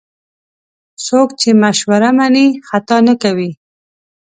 [1.05, 3.51] څوک چې مشوره مني، خطا نه کوي.